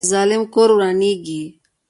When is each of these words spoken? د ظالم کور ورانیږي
د 0.01 0.03
ظالم 0.11 0.41
کور 0.53 0.69
ورانیږي 0.75 1.41